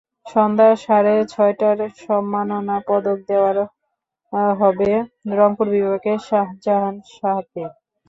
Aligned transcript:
সন্ধ্যা 0.25 0.69
সাড়ে 0.83 1.15
ছয়টায় 1.33 1.89
সম্মাননা 1.99 2.77
পদক 2.87 3.17
দেওয়া 3.29 3.51
হবে 4.61 4.91
রংপুর 5.37 5.67
বিভাগের 5.73 6.19
শাহজাহান 6.29 6.95
শাহকে। 7.13 7.63